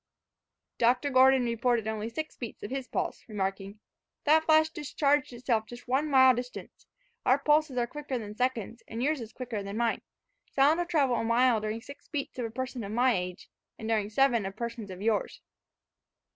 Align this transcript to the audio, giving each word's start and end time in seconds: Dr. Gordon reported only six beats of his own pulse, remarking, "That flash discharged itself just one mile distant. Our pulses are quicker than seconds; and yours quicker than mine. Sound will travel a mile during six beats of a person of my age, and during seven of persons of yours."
Dr. 0.79 1.11
Gordon 1.11 1.45
reported 1.45 1.87
only 1.87 2.09
six 2.09 2.35
beats 2.35 2.63
of 2.63 2.71
his 2.71 2.87
own 2.87 2.91
pulse, 2.91 3.23
remarking, 3.27 3.79
"That 4.23 4.45
flash 4.45 4.71
discharged 4.71 5.31
itself 5.31 5.67
just 5.67 5.87
one 5.87 6.09
mile 6.09 6.33
distant. 6.33 6.71
Our 7.23 7.37
pulses 7.37 7.77
are 7.77 7.85
quicker 7.85 8.17
than 8.17 8.33
seconds; 8.35 8.81
and 8.87 9.03
yours 9.03 9.31
quicker 9.31 9.61
than 9.61 9.77
mine. 9.77 10.01
Sound 10.49 10.79
will 10.79 10.87
travel 10.87 11.17
a 11.17 11.23
mile 11.23 11.61
during 11.61 11.81
six 11.81 12.07
beats 12.07 12.39
of 12.39 12.45
a 12.45 12.49
person 12.49 12.83
of 12.83 12.91
my 12.91 13.13
age, 13.15 13.47
and 13.77 13.87
during 13.87 14.09
seven 14.09 14.43
of 14.47 14.55
persons 14.55 14.89
of 14.89 15.03
yours." 15.03 15.39